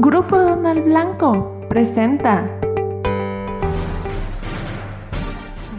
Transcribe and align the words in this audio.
Grupo 0.00 0.36
Donald 0.38 0.84
Blanco 0.84 1.66
presenta. 1.68 2.57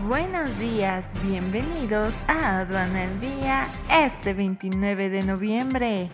Buenos 0.09 0.57
días, 0.57 1.05
bienvenidos 1.21 2.11
a 2.27 2.61
Aduana 2.61 3.03
el 3.03 3.19
Día 3.19 3.67
este 3.91 4.33
29 4.33 5.07
de 5.07 5.21
noviembre. 5.21 6.09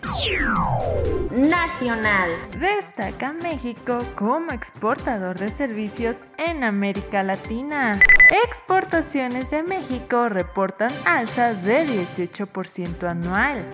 Nacional. 1.30 2.28
Destaca 2.60 3.32
México 3.32 3.96
como 4.14 4.52
exportador 4.52 5.38
de 5.38 5.48
servicios 5.48 6.18
en 6.36 6.62
América 6.62 7.22
Latina. 7.22 7.98
Exportaciones 8.46 9.48
de 9.50 9.62
México 9.62 10.28
reportan 10.28 10.92
alzas 11.06 11.64
de 11.64 11.86
18% 11.86 13.02
anual. 13.08 13.66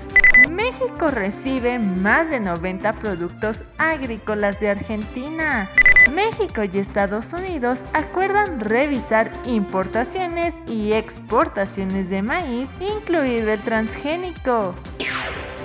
México 0.48 1.08
recibe 1.08 1.80
más 1.80 2.30
de 2.30 2.38
90 2.38 2.92
productos 2.92 3.64
agrícolas 3.76 4.60
de 4.60 4.70
Argentina. 4.70 5.68
México 6.10 6.62
y 6.64 6.78
Estados 6.78 7.32
Unidos 7.32 7.80
acuerdan 7.92 8.60
revisar 8.60 9.30
importaciones 9.46 10.54
y 10.66 10.92
exportaciones 10.92 12.08
de 12.10 12.22
maíz, 12.22 12.68
incluido 12.80 13.52
el 13.52 13.60
transgénico. 13.60 14.74